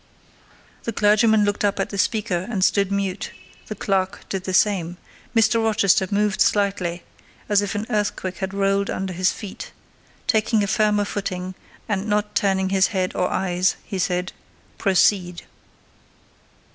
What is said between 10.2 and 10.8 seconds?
taking a